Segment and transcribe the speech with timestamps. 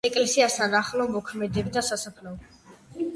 [0.09, 2.35] ეკლესიასთან ახლოს მოქმედებდა სასაფლაო.